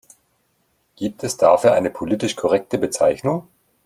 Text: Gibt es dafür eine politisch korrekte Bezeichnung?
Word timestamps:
Gibt 0.95 1.23
es 1.23 1.37
dafür 1.37 1.73
eine 1.73 1.91
politisch 1.91 2.35
korrekte 2.35 2.79
Bezeichnung? 2.79 3.47